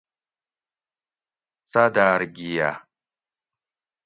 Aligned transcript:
"څاداۤر 1.71 2.21
گِھیہ""" 2.35 2.71